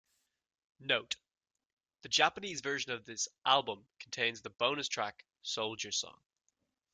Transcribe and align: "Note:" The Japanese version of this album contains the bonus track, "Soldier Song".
"Note:" 0.79 1.15
The 2.01 2.09
Japanese 2.09 2.61
version 2.61 2.91
of 2.91 3.05
this 3.05 3.27
album 3.45 3.85
contains 3.99 4.41
the 4.41 4.49
bonus 4.49 4.87
track, 4.87 5.23
"Soldier 5.43 5.91
Song". 5.91 6.19